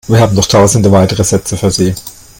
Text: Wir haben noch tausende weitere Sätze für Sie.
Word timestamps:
Wir 0.07 0.19
haben 0.19 0.33
noch 0.33 0.47
tausende 0.47 0.91
weitere 0.91 1.23
Sätze 1.23 1.55
für 1.57 1.69
Sie. 1.69 1.93